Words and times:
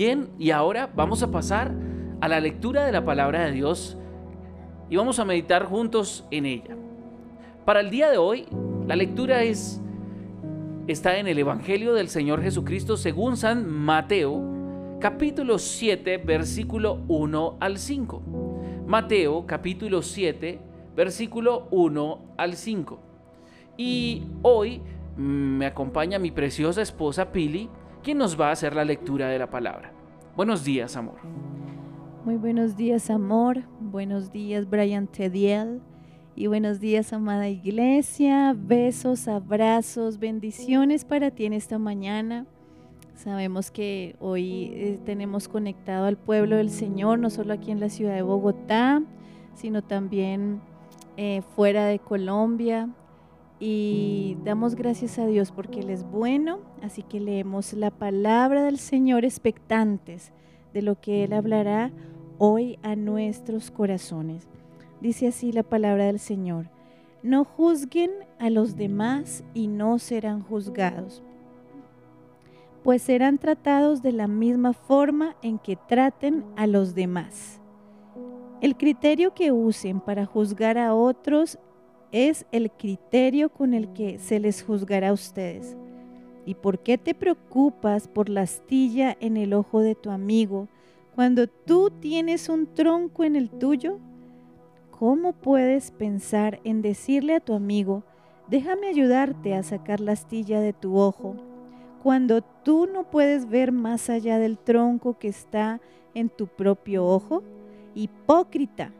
Bien, 0.00 0.30
y 0.38 0.50
ahora 0.50 0.88
vamos 0.96 1.22
a 1.22 1.30
pasar 1.30 1.74
a 2.22 2.28
la 2.28 2.40
lectura 2.40 2.86
de 2.86 2.92
la 2.92 3.04
palabra 3.04 3.44
de 3.44 3.52
Dios 3.52 3.98
y 4.88 4.96
vamos 4.96 5.18
a 5.18 5.26
meditar 5.26 5.66
juntos 5.66 6.26
en 6.30 6.46
ella. 6.46 6.74
Para 7.66 7.80
el 7.80 7.90
día 7.90 8.10
de 8.10 8.16
hoy, 8.16 8.46
la 8.86 8.96
lectura 8.96 9.42
es 9.42 9.78
está 10.86 11.18
en 11.18 11.26
el 11.26 11.38
Evangelio 11.38 11.92
del 11.92 12.08
Señor 12.08 12.40
Jesucristo 12.40 12.96
según 12.96 13.36
San 13.36 13.68
Mateo, 13.68 14.42
capítulo 15.00 15.58
7, 15.58 16.16
versículo 16.16 17.00
1 17.08 17.58
al 17.60 17.76
5. 17.76 18.22
Mateo, 18.86 19.44
capítulo 19.46 20.00
7, 20.00 20.60
versículo 20.96 21.68
1 21.72 22.36
al 22.38 22.56
5. 22.56 23.00
Y 23.76 24.22
hoy 24.40 24.80
mm, 25.18 25.58
me 25.58 25.66
acompaña 25.66 26.18
mi 26.18 26.30
preciosa 26.30 26.80
esposa 26.80 27.32
Pili, 27.32 27.68
quien 28.02 28.18
nos 28.18 28.40
va 28.40 28.48
a 28.48 28.52
hacer 28.52 28.74
la 28.74 28.84
lectura 28.84 29.28
de 29.28 29.38
la 29.38 29.50
palabra. 29.50 29.92
Buenos 30.36 30.64
días, 30.64 30.96
amor. 30.96 31.16
Muy 32.24 32.36
buenos 32.36 32.76
días, 32.76 33.10
amor. 33.10 33.62
Buenos 33.80 34.32
días, 34.32 34.68
Brian 34.68 35.06
Tediel. 35.06 35.80
Y 36.36 36.46
buenos 36.46 36.80
días, 36.80 37.12
amada 37.12 37.48
iglesia. 37.48 38.54
Besos, 38.56 39.28
abrazos, 39.28 40.18
bendiciones 40.18 41.04
para 41.04 41.30
ti 41.30 41.44
en 41.44 41.52
esta 41.52 41.78
mañana. 41.78 42.46
Sabemos 43.14 43.70
que 43.70 44.16
hoy 44.20 44.72
eh, 44.74 44.98
tenemos 45.04 45.48
conectado 45.48 46.06
al 46.06 46.16
pueblo 46.16 46.56
del 46.56 46.70
Señor, 46.70 47.18
no 47.18 47.28
solo 47.28 47.52
aquí 47.52 47.70
en 47.70 47.80
la 47.80 47.90
ciudad 47.90 48.14
de 48.14 48.22
Bogotá, 48.22 49.02
sino 49.54 49.82
también 49.82 50.62
eh, 51.18 51.42
fuera 51.54 51.84
de 51.84 51.98
Colombia. 51.98 52.88
Y 53.62 54.38
damos 54.42 54.74
gracias 54.74 55.18
a 55.18 55.26
Dios 55.26 55.52
porque 55.52 55.80
Él 55.80 55.90
es 55.90 56.02
bueno, 56.10 56.60
así 56.82 57.02
que 57.02 57.20
leemos 57.20 57.74
la 57.74 57.90
palabra 57.90 58.64
del 58.64 58.78
Señor 58.78 59.26
expectantes 59.26 60.32
de 60.72 60.80
lo 60.80 60.98
que 60.98 61.24
Él 61.24 61.34
hablará 61.34 61.92
hoy 62.38 62.78
a 62.82 62.96
nuestros 62.96 63.70
corazones. 63.70 64.48
Dice 65.02 65.28
así 65.28 65.52
la 65.52 65.62
palabra 65.62 66.06
del 66.06 66.18
Señor. 66.18 66.70
No 67.22 67.44
juzguen 67.44 68.10
a 68.38 68.48
los 68.48 68.76
demás 68.76 69.44
y 69.52 69.66
no 69.66 69.98
serán 69.98 70.40
juzgados, 70.40 71.22
pues 72.82 73.02
serán 73.02 73.36
tratados 73.36 74.00
de 74.00 74.12
la 74.12 74.26
misma 74.26 74.72
forma 74.72 75.36
en 75.42 75.58
que 75.58 75.76
traten 75.76 76.46
a 76.56 76.66
los 76.66 76.94
demás. 76.94 77.60
El 78.62 78.74
criterio 78.78 79.34
que 79.34 79.52
usen 79.52 80.00
para 80.00 80.24
juzgar 80.24 80.78
a 80.78 80.94
otros 80.94 81.58
es 82.12 82.46
el 82.52 82.70
criterio 82.70 83.50
con 83.50 83.74
el 83.74 83.92
que 83.92 84.18
se 84.18 84.40
les 84.40 84.62
juzgará 84.62 85.10
a 85.10 85.12
ustedes. 85.12 85.76
¿Y 86.46 86.54
por 86.54 86.80
qué 86.80 86.98
te 86.98 87.14
preocupas 87.14 88.08
por 88.08 88.28
la 88.28 88.42
astilla 88.42 89.16
en 89.20 89.36
el 89.36 89.52
ojo 89.52 89.80
de 89.80 89.94
tu 89.94 90.10
amigo 90.10 90.68
cuando 91.14 91.46
tú 91.46 91.90
tienes 91.90 92.48
un 92.48 92.66
tronco 92.66 93.24
en 93.24 93.36
el 93.36 93.50
tuyo? 93.50 93.98
¿Cómo 94.90 95.32
puedes 95.32 95.90
pensar 95.90 96.60
en 96.64 96.82
decirle 96.82 97.36
a 97.36 97.40
tu 97.40 97.54
amigo, 97.54 98.02
déjame 98.48 98.88
ayudarte 98.88 99.54
a 99.54 99.62
sacar 99.62 100.00
la 100.00 100.12
astilla 100.12 100.60
de 100.60 100.72
tu 100.72 100.98
ojo, 100.98 101.36
cuando 102.02 102.42
tú 102.42 102.86
no 102.86 103.04
puedes 103.04 103.48
ver 103.48 103.72
más 103.72 104.10
allá 104.10 104.38
del 104.38 104.58
tronco 104.58 105.18
que 105.18 105.28
está 105.28 105.80
en 106.14 106.28
tu 106.28 106.46
propio 106.46 107.06
ojo? 107.06 107.42
Hipócrita, 107.94 108.92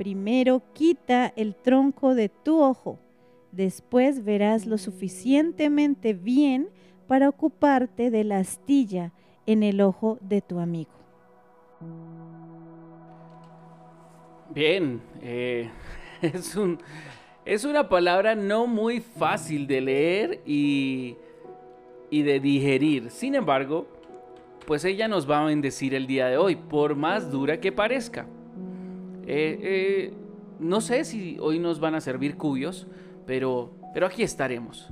primero 0.00 0.62
quita 0.72 1.30
el 1.36 1.54
tronco 1.54 2.14
de 2.14 2.30
tu 2.30 2.58
ojo, 2.62 2.98
después 3.52 4.24
verás 4.24 4.64
lo 4.64 4.78
suficientemente 4.78 6.14
bien 6.14 6.70
para 7.06 7.28
ocuparte 7.28 8.10
de 8.10 8.24
la 8.24 8.38
astilla 8.38 9.12
en 9.44 9.62
el 9.62 9.82
ojo 9.82 10.16
de 10.22 10.40
tu 10.40 10.58
amigo. 10.58 10.90
Bien, 14.54 15.02
eh, 15.20 15.68
es, 16.22 16.56
un, 16.56 16.78
es 17.44 17.66
una 17.66 17.86
palabra 17.90 18.34
no 18.34 18.66
muy 18.66 19.00
fácil 19.00 19.66
de 19.66 19.82
leer 19.82 20.40
y, 20.46 21.18
y 22.08 22.22
de 22.22 22.40
digerir. 22.40 23.10
Sin 23.10 23.34
embargo, 23.34 23.86
pues 24.66 24.82
ella 24.86 25.08
nos 25.08 25.30
va 25.30 25.42
a 25.42 25.44
bendecir 25.44 25.94
el 25.94 26.06
día 26.06 26.28
de 26.28 26.38
hoy, 26.38 26.56
por 26.56 26.96
más 26.96 27.30
dura 27.30 27.60
que 27.60 27.70
parezca. 27.70 28.26
Eh, 29.32 29.58
eh, 29.62 30.14
no 30.58 30.80
sé 30.80 31.04
si 31.04 31.38
hoy 31.38 31.60
nos 31.60 31.78
van 31.78 31.94
a 31.94 32.00
servir 32.00 32.36
cuyos, 32.36 32.88
pero, 33.26 33.70
pero 33.94 34.06
aquí 34.06 34.24
estaremos. 34.24 34.90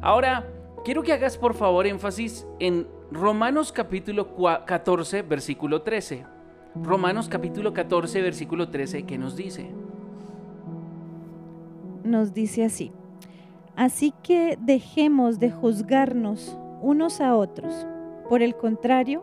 Ahora, 0.00 0.48
quiero 0.86 1.02
que 1.02 1.12
hagas 1.12 1.36
por 1.36 1.52
favor 1.52 1.86
énfasis 1.86 2.46
en 2.60 2.86
Romanos 3.10 3.72
capítulo 3.72 4.34
14, 4.64 5.20
versículo 5.20 5.82
13. 5.82 6.24
Romanos 6.82 7.28
capítulo 7.28 7.74
14, 7.74 8.22
versículo 8.22 8.70
13, 8.70 9.02
¿qué 9.02 9.18
nos 9.18 9.36
dice? 9.36 9.70
Nos 12.04 12.32
dice 12.32 12.64
así, 12.64 12.90
así 13.76 14.14
que 14.22 14.56
dejemos 14.62 15.38
de 15.38 15.50
juzgarnos 15.50 16.56
unos 16.80 17.20
a 17.20 17.36
otros. 17.36 17.86
Por 18.30 18.42
el 18.42 18.56
contrario, 18.56 19.22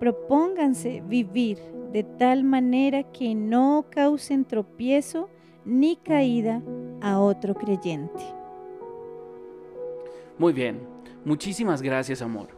propónganse 0.00 1.02
vivir 1.06 1.58
de 1.92 2.02
tal 2.02 2.42
manera 2.42 3.04
que 3.12 3.34
no 3.34 3.86
causen 3.90 4.46
tropiezo 4.46 5.28
ni 5.64 5.96
caída 5.96 6.62
a 7.02 7.20
otro 7.20 7.54
creyente. 7.54 8.24
Muy 10.38 10.54
bien, 10.54 10.80
muchísimas 11.24 11.82
gracias 11.82 12.22
amor. 12.22 12.48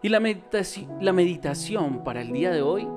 Y 0.00 0.08
la 0.08 0.20
meditación, 0.20 2.02
para 2.02 2.22
el 2.22 2.32
día 2.32 2.50
de 2.50 2.62
hoy 2.62 2.88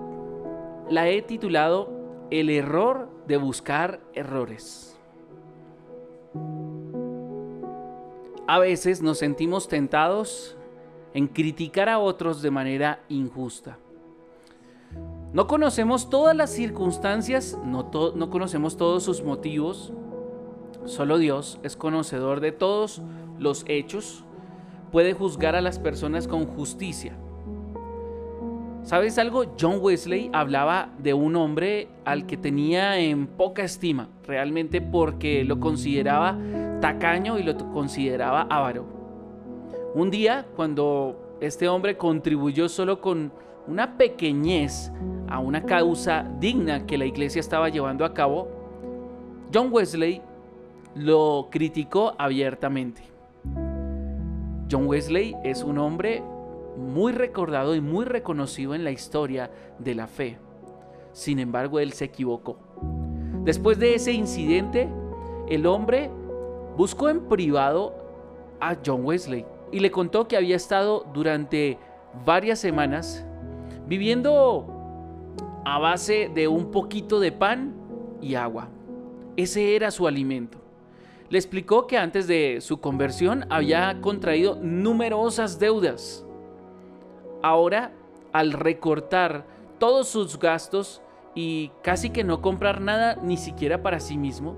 la 0.90 1.10
he 1.10 1.22
titulado 1.22 1.92
El 2.32 2.50
error 2.50 3.10
de 3.28 3.38
buscar 3.38 4.00
errores. 4.14 4.98
A 8.48 8.60
veces 8.60 9.02
nos 9.02 9.18
sentimos 9.18 9.68
tentados 9.68 10.58
en 11.14 11.28
criticar 11.28 11.90
a 11.90 12.00
otros 12.00 12.42
de 12.42 12.52
manera 12.52 13.02
injusta. 13.10 13.78
No 15.34 15.48
conocemos 15.48 16.10
todas 16.10 16.36
las 16.36 16.52
circunstancias, 16.52 17.58
no, 17.64 17.90
no, 18.16 18.30
conocemos 18.30 18.78
todos 18.78 19.04
sus 19.04 19.24
motivos. 19.24 19.92
Solo 20.86 21.18
Dios 21.18 21.60
es 21.64 21.76
conocedor 21.76 22.40
de 22.40 22.52
todos 22.52 23.02
los 23.38 23.66
hechos 23.68 24.24
puede 24.92 25.14
juzgar 25.14 25.56
a 25.56 25.62
las 25.62 25.80
personas 25.80 26.28
con 26.28 26.46
justicia. 26.46 27.14
¿Sabes 28.84 29.18
algo? 29.18 29.44
John 29.60 29.80
Wesley 29.82 30.30
hablaba 30.32 30.94
de 30.98 31.14
un 31.14 31.36
hombre 31.36 31.90
al 32.06 32.26
que 32.26 32.38
tenía 32.38 32.98
en 33.00 33.28
poca 33.28 33.64
estima, 33.64 34.10
realmente 34.26 34.80
porque 34.80 35.44
lo 35.44 35.60
consideraba 35.60 36.38
tacaño 36.80 37.38
y 37.38 37.44
lo 37.44 37.58
consideraba 37.74 38.44
avaro. 38.44 38.97
Un 39.94 40.12
día, 40.12 40.46
cuando 40.56 41.38
este 41.40 41.68
hombre 41.68 41.98
contribuyó 41.98 42.70
solo 42.70 43.02
con 43.02 43.32
una 43.68 43.98
pequeñez 43.98 44.92
a 45.28 45.40
una 45.40 45.64
causa 45.64 46.30
digna 46.40 46.86
que 46.86 46.98
la 46.98 47.06
iglesia 47.06 47.40
estaba 47.40 47.70
llevando 47.70 48.06
a 48.06 48.14
cabo, 48.14 48.48
John 49.54 49.70
Wesley 49.72 50.22
lo 50.96 51.48
criticó 51.50 52.14
abiertamente. 52.18 53.02
John 54.70 54.88
Wesley 54.88 55.36
es 55.44 55.64
un 55.64 55.78
hombre 55.78 56.22
muy 56.78 57.14
recordado 57.14 57.74
y 57.74 57.82
muy 57.82 58.06
reconocido 58.06 58.76
en 58.76 58.84
la 58.84 58.92
historia 58.92 59.50
de 59.80 59.96
la 59.96 60.08
fe. 60.08 60.38
Sin 61.14 61.40
embargo, 61.40 61.80
él 61.80 61.94
se 61.94 62.06
equivocó. 62.06 62.58
Después 63.44 63.80
de 63.80 63.96
ese 63.96 64.12
incidente, 64.12 64.90
el 65.50 65.66
hombre 65.66 66.10
buscó 66.76 67.10
en 67.10 67.22
privado 67.22 67.96
a 68.60 68.76
John 68.86 69.06
Wesley 69.06 69.46
y 69.72 69.80
le 69.80 69.92
contó 69.92 70.28
que 70.28 70.38
había 70.38 70.56
estado 70.56 71.06
durante 71.14 71.78
varias 72.26 72.60
semanas 72.60 73.26
viviendo 73.88 74.66
a 75.66 75.80
base 75.80 76.30
de 76.34 76.48
un 76.48 76.72
poquito 76.72 77.20
de 77.20 77.32
pan 77.32 77.76
y 78.22 78.36
agua. 78.36 78.70
Ese 79.36 79.76
era 79.76 79.92
su 79.92 80.08
alimento. 80.08 80.60
Le 81.30 81.38
explicó 81.38 81.88
que 81.88 81.98
antes 81.98 82.28
de 82.28 82.60
su 82.62 82.80
conversión 82.80 83.46
había 83.50 84.00
contraído 84.02 84.58
numerosas 84.62 85.60
deudas. 85.60 86.26
Ahora, 87.42 87.92
al 88.32 88.54
recortar 88.54 89.46
todos 89.78 90.08
sus 90.08 90.40
gastos 90.40 91.02
y 91.36 91.72
casi 91.84 92.10
que 92.10 92.24
no 92.24 92.42
comprar 92.42 92.82
nada 92.82 93.18
ni 93.22 93.38
siquiera 93.38 93.84
para 93.84 94.00
sí 94.00 94.18
mismo, 94.18 94.56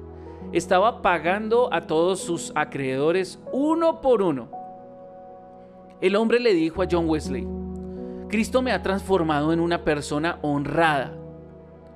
estaba 0.54 1.02
pagando 1.02 1.74
a 1.74 1.82
todos 1.82 2.20
sus 2.20 2.52
acreedores 2.56 3.40
uno 3.52 4.02
por 4.02 4.22
uno. 4.22 4.59
El 6.02 6.16
hombre 6.16 6.40
le 6.40 6.54
dijo 6.54 6.82
a 6.82 6.88
John 6.90 7.10
Wesley, 7.10 7.46
Cristo 8.30 8.62
me 8.62 8.72
ha 8.72 8.82
transformado 8.82 9.52
en 9.52 9.60
una 9.60 9.84
persona 9.84 10.40
honrada. 10.42 11.14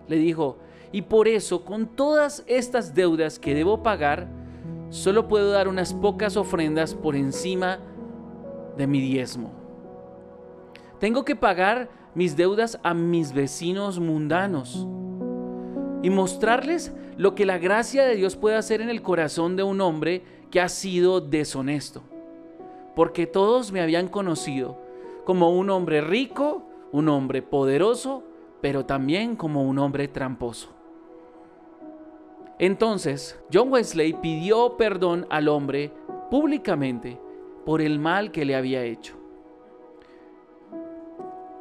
Le 0.10 0.18
dijo, 0.18 0.58
y 0.92 1.04
por 1.04 1.28
eso 1.30 1.64
con 1.64 1.88
todas 1.88 2.44
estas 2.48 2.94
deudas 2.94 3.40
que 3.40 3.56
debo 3.56 3.82
pagar, 3.82 4.28
solo 4.90 5.28
puedo 5.28 5.52
dar 5.52 5.70
unas 5.70 5.94
pocas 5.94 6.36
ofrendas 6.36 6.94
por 6.96 7.16
encima 7.16 7.80
de 8.78 8.88
mi 8.88 9.00
diezmo. 9.00 9.52
Tengo 11.00 11.24
que 11.24 11.36
pagar 11.36 11.90
mis 12.14 12.36
deudas 12.36 12.80
a 12.84 12.94
mis 12.94 13.34
vecinos 13.34 14.00
mundanos 14.00 14.86
y 16.02 16.10
mostrarles 16.10 16.94
lo 17.16 17.36
que 17.36 17.46
la 17.46 17.58
gracia 17.58 18.04
de 18.04 18.16
Dios 18.16 18.36
puede 18.36 18.58
hacer 18.58 18.82
en 18.82 18.90
el 18.90 19.02
corazón 19.02 19.56
de 19.56 19.64
un 19.64 19.80
hombre 19.80 20.24
que 20.52 20.60
ha 20.60 20.68
sido 20.68 21.22
deshonesto. 21.22 22.04
Porque 22.96 23.28
todos 23.28 23.72
me 23.72 23.82
habían 23.82 24.08
conocido 24.08 24.78
como 25.26 25.52
un 25.52 25.70
hombre 25.70 26.02
rico, 26.02 26.64
un 26.92 27.10
hombre 27.10 27.42
poderoso, 27.42 28.24
pero 28.62 28.86
también 28.86 29.36
como 29.36 29.64
un 29.64 29.80
hombre 29.80 30.08
tramposo. 30.08 30.70
Entonces, 32.60 33.40
John 33.52 33.72
Wesley 33.72 34.14
pidió 34.14 34.78
perdón 34.78 35.26
al 35.30 35.48
hombre 35.48 35.92
públicamente 36.30 37.20
por 37.66 37.82
el 37.82 38.00
mal 38.00 38.32
que 38.32 38.46
le 38.46 38.56
había 38.56 38.84
hecho. 38.84 39.16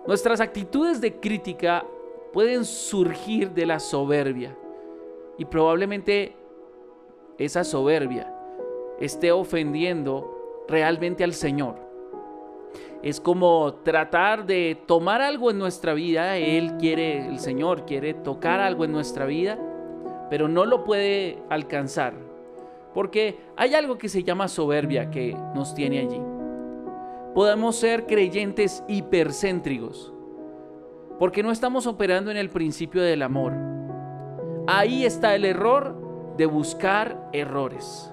Nuestras 0.06 0.40
actitudes 0.40 1.00
de 1.00 1.20
crítica 1.20 1.86
pueden 2.32 2.64
surgir 2.64 3.52
de 3.52 3.66
la 3.66 3.78
soberbia 3.78 4.56
y 5.38 5.44
probablemente 5.44 6.36
esa 7.38 7.64
soberbia 7.64 8.34
esté 9.00 9.32
ofendiendo 9.32 10.31
realmente 10.72 11.22
al 11.22 11.34
Señor. 11.34 11.76
Es 13.02 13.20
como 13.20 13.74
tratar 13.84 14.46
de 14.46 14.80
tomar 14.86 15.20
algo 15.20 15.50
en 15.50 15.58
nuestra 15.58 15.92
vida, 15.92 16.36
Él 16.38 16.76
quiere, 16.78 17.26
el 17.26 17.38
Señor 17.38 17.84
quiere 17.84 18.14
tocar 18.14 18.60
algo 18.60 18.84
en 18.84 18.92
nuestra 18.92 19.26
vida, 19.26 19.58
pero 20.30 20.48
no 20.48 20.64
lo 20.64 20.82
puede 20.82 21.38
alcanzar, 21.50 22.14
porque 22.94 23.38
hay 23.56 23.74
algo 23.74 23.98
que 23.98 24.08
se 24.08 24.22
llama 24.22 24.48
soberbia 24.48 25.10
que 25.10 25.36
nos 25.54 25.74
tiene 25.74 26.00
allí. 26.00 26.20
Podemos 27.34 27.76
ser 27.76 28.06
creyentes 28.06 28.84
hipercéntricos, 28.88 30.12
porque 31.18 31.42
no 31.42 31.50
estamos 31.50 31.86
operando 31.86 32.30
en 32.30 32.36
el 32.36 32.50
principio 32.50 33.02
del 33.02 33.22
amor. 33.22 33.52
Ahí 34.68 35.04
está 35.04 35.34
el 35.34 35.44
error 35.44 36.34
de 36.36 36.46
buscar 36.46 37.28
errores. 37.32 38.11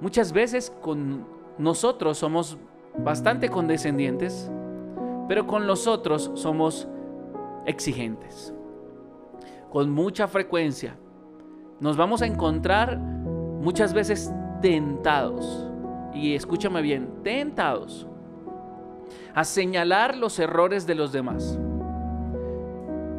Muchas 0.00 0.32
veces 0.32 0.70
con 0.82 1.26
nosotros 1.58 2.18
somos 2.18 2.58
bastante 2.98 3.48
condescendientes, 3.48 4.50
pero 5.28 5.46
con 5.46 5.66
los 5.66 5.86
otros 5.86 6.30
somos 6.34 6.86
exigentes. 7.64 8.52
Con 9.70 9.90
mucha 9.90 10.28
frecuencia 10.28 10.96
nos 11.80 11.96
vamos 11.96 12.22
a 12.22 12.26
encontrar 12.26 12.98
muchas 12.98 13.92
veces 13.92 14.32
tentados, 14.60 15.70
y 16.14 16.34
escúchame 16.34 16.80
bien, 16.82 17.22
tentados 17.22 18.06
a 19.34 19.44
señalar 19.44 20.16
los 20.16 20.38
errores 20.38 20.86
de 20.86 20.94
los 20.94 21.12
demás. 21.12 21.58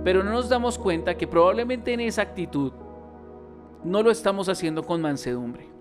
Pero 0.04 0.24
no 0.24 0.32
nos 0.32 0.50
damos 0.50 0.80
cuenta 0.80 1.16
que 1.16 1.28
probablemente 1.28 1.94
en 1.94 2.00
esa 2.00 2.22
actitud 2.24 2.72
no 3.84 4.02
lo 4.02 4.10
estamos 4.10 4.50
haciendo 4.50 4.84
con 4.84 5.02
mansedumbre. 5.02 5.77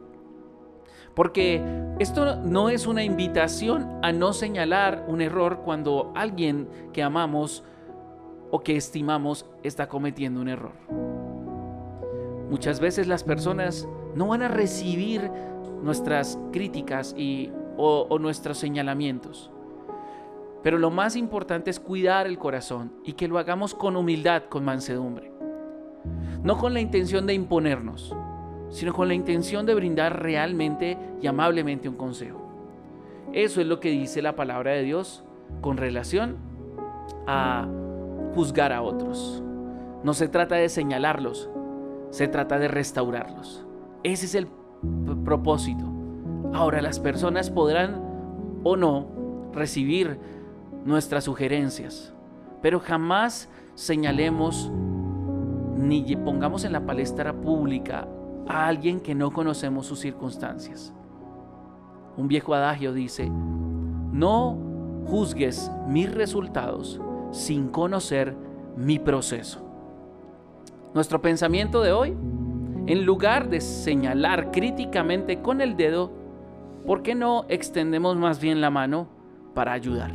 Porque 1.17 1.65
esto 1.99 2.37
no 2.37 2.69
es 2.69 2.87
una 2.87 3.03
invitación 3.03 3.99
a 4.03 4.13
no 4.13 4.35
señalar 4.35 5.07
un 5.09 5.23
error 5.23 5.63
cuando 5.65 6.13
alguien 6.15 6.69
que 6.93 7.03
amamos 7.03 7.65
o 8.51 8.61
que 8.61 8.77
estimamos 8.77 9.47
está 9.63 9.89
cometiendo 9.89 10.43
un 10.43 10.51
error. 10.51 10.75
Muchas 12.51 12.81
veces 12.81 13.07
las 13.07 13.25
personas 13.25 13.89
no 14.15 14.29
van 14.29 14.43
a 14.43 14.49
recibir 14.49 15.31
nuestras 15.83 16.39
críticas 16.53 17.15
y, 17.17 17.51
o, 17.79 18.07
o 18.11 18.19
nuestros 18.19 18.59
señalamientos. 18.59 19.51
Pero 20.63 20.77
lo 20.79 20.91
más 20.91 21.17
importante 21.17 21.71
es 21.71 21.81
cuidar 21.81 22.27
el 22.27 22.39
corazón 22.39 22.93
y 23.05 23.15
que 23.15 23.27
lo 23.27 23.39
hagamos 23.39 23.75
con 23.75 23.97
humildad, 23.97 24.43
con 24.51 24.67
mansedumbre. 24.67 25.33
No 26.43 26.59
con 26.59 26.75
la 26.75 26.81
intención 26.81 27.27
de 27.27 27.33
imponernos, 27.33 28.15
sino 28.69 28.93
con 28.93 29.09
la 29.09 29.15
intención 29.15 29.67
de 29.67 29.75
brindar 29.75 30.23
realmente 30.23 30.99
y 31.21 31.27
amablemente 31.27 31.89
un 31.89 31.97
consejo. 31.97 32.43
Eso 33.33 33.61
es 33.61 33.67
lo 33.67 33.81
que 33.81 33.91
dice 33.91 34.23
la 34.23 34.37
palabra 34.37 34.73
de 34.73 34.83
Dios 34.83 35.25
con 35.61 35.77
relación 35.77 36.37
a 37.27 37.69
juzgar 38.35 38.73
a 38.73 38.83
otros. 38.83 39.43
No 40.03 40.15
se 40.15 40.29
trata 40.29 40.57
de 40.57 40.69
señalarlos, 40.69 41.51
se 42.11 42.29
trata 42.29 42.59
de 42.59 42.69
restaurarlos. 42.69 43.67
Ese 44.03 44.27
es 44.27 44.35
el 44.35 44.49
propósito. 45.25 45.85
Ahora 46.53 46.81
las 46.81 47.01
personas 47.01 47.51
podrán 47.51 48.01
o 48.63 48.77
no 48.77 49.51
recibir 49.53 50.19
nuestras 50.85 51.25
sugerencias, 51.25 52.15
pero 52.63 52.79
jamás 52.79 53.49
señalemos 53.75 54.71
ni 55.77 56.17
pongamos 56.17 56.65
en 56.65 56.73
la 56.73 56.87
palestra 56.87 57.35
pública 57.35 58.09
a 58.49 58.67
alguien 58.67 59.01
que 59.01 59.15
no 59.15 59.31
conocemos 59.31 59.87
sus 59.87 60.01
circunstancias. 60.01 60.93
Un 62.17 62.29
viejo 62.29 62.55
adagio 62.55 62.93
dice, 62.93 63.31
no 63.31 64.59
juzgues 65.07 65.71
mis 65.87 66.13
resultados 66.13 67.01
sin 67.31 67.69
conocer 67.69 68.37
mi 68.77 68.99
proceso. 68.99 69.63
Nuestro 70.95 71.21
pensamiento 71.21 71.83
de 71.83 71.93
hoy, 71.93 72.17
en 72.87 73.05
lugar 73.05 73.49
de 73.51 73.61
señalar 73.61 74.51
críticamente 74.51 75.43
con 75.43 75.61
el 75.61 75.77
dedo, 75.77 76.13
¿por 76.87 77.03
qué 77.03 77.15
no 77.15 77.45
extendemos 77.49 78.17
más 78.17 78.41
bien 78.41 78.61
la 78.61 78.71
mano 78.71 79.09
para 79.55 79.73
ayudar? 79.73 80.13